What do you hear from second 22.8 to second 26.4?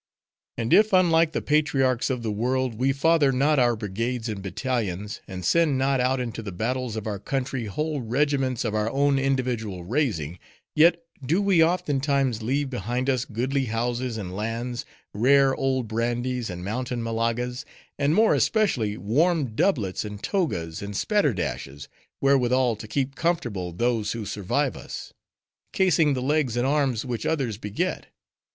keep comfortable those who survive us;— casing the